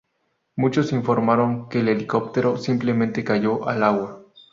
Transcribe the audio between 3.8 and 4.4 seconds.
agua.